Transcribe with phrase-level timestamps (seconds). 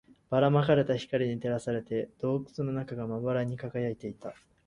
[0.31, 4.33] ばら撒かれた光に照らされて、洞窟の中がまばらに輝いていた